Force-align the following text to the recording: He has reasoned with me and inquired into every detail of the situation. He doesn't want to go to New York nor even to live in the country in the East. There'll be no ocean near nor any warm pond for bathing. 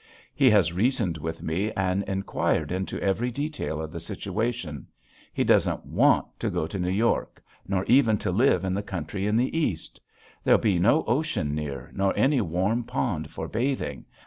He 0.33 0.49
has 0.49 0.73
reasoned 0.73 1.19
with 1.19 1.43
me 1.43 1.71
and 1.73 2.01
inquired 2.05 2.71
into 2.71 2.99
every 3.03 3.29
detail 3.29 3.79
of 3.79 3.91
the 3.91 3.99
situation. 3.99 4.87
He 5.31 5.43
doesn't 5.43 5.85
want 5.85 6.25
to 6.39 6.49
go 6.49 6.65
to 6.65 6.79
New 6.79 6.89
York 6.89 7.43
nor 7.67 7.83
even 7.85 8.17
to 8.17 8.31
live 8.31 8.65
in 8.65 8.73
the 8.73 8.81
country 8.81 9.27
in 9.27 9.35
the 9.37 9.55
East. 9.55 10.01
There'll 10.43 10.59
be 10.59 10.79
no 10.79 11.03
ocean 11.05 11.53
near 11.53 11.91
nor 11.93 12.17
any 12.17 12.41
warm 12.41 12.83
pond 12.83 13.29
for 13.29 13.47
bathing. 13.47 14.05